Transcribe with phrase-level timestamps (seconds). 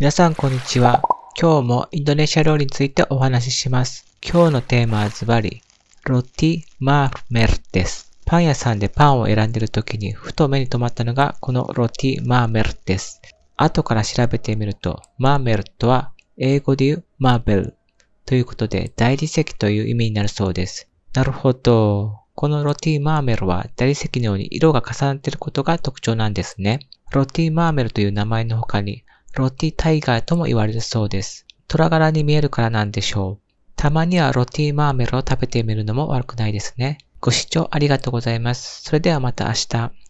[0.00, 1.02] 皆さんこんにちは。
[1.36, 4.06] 今日もインドネシア料理についてお話しします。
[4.22, 5.60] 今日のテーマはズバリ、
[6.04, 8.12] ロティマーメルです。
[8.24, 13.20] パン屋さんでパンを選んでいる時にふと目に留まったのがこのロティマーメルです。
[13.56, 17.76] 後から調べてみると、マーメルとは英語で言うマーベル
[18.24, 20.88] ということで大理石という意味になるそうです。
[21.12, 22.20] なるほど。
[22.36, 26.86] このロティマーメルは大理石のように色が重なっていることが特徴なんですね。
[27.10, 29.02] ロティマーメルという名前の他に、
[29.34, 31.46] ロティタイガーとも言われるそうです。
[31.66, 33.48] 虎柄に見えるからなんでしょう。
[33.76, 36.98] たまにはロティマーメルを食べてみるのも悪くないですね。
[37.20, 38.82] ご視聴ありがとうございます。
[38.82, 40.07] それではまた明日。